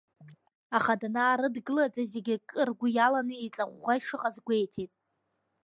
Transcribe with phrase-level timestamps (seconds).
[0.77, 4.91] Аха данаарыдгылаӡа, зегьы акы ргәы иаланы, еиҵаӷәӷәа ишыҟаз гәеиҭеит.